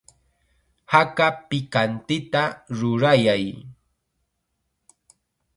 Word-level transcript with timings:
Haka 0.93 1.27
pikantita 1.47 2.43
rurayay. 2.77 3.45